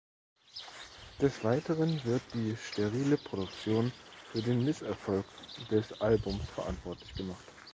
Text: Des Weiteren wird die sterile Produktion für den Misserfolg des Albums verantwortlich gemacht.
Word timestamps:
Des 1.21 1.43
Weiteren 1.43 2.03
wird 2.05 2.23
die 2.33 2.55
sterile 2.57 3.17
Produktion 3.17 3.91
für 4.31 4.41
den 4.41 4.65
Misserfolg 4.65 5.27
des 5.69 5.93
Albums 6.01 6.43
verantwortlich 6.55 7.13
gemacht. 7.13 7.45